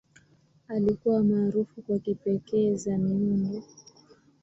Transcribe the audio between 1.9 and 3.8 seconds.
kipekee za miundo.